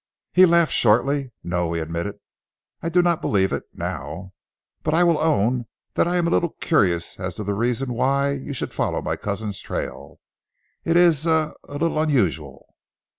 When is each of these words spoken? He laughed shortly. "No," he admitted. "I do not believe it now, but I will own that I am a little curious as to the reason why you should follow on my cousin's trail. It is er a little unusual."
He 0.33 0.47
laughed 0.47 0.73
shortly. 0.73 1.31
"No," 1.43 1.73
he 1.73 1.79
admitted. 1.79 2.15
"I 2.81 2.89
do 2.89 3.03
not 3.03 3.21
believe 3.21 3.53
it 3.53 3.65
now, 3.71 4.33
but 4.81 4.95
I 4.95 5.03
will 5.03 5.19
own 5.19 5.67
that 5.93 6.07
I 6.07 6.15
am 6.15 6.25
a 6.25 6.31
little 6.31 6.55
curious 6.59 7.19
as 7.19 7.35
to 7.35 7.43
the 7.43 7.53
reason 7.53 7.93
why 7.93 8.31
you 8.31 8.53
should 8.55 8.73
follow 8.73 8.97
on 8.97 9.03
my 9.03 9.15
cousin's 9.15 9.59
trail. 9.59 10.19
It 10.83 10.97
is 10.97 11.27
er 11.27 11.53
a 11.69 11.77
little 11.77 11.99
unusual." 12.01 12.73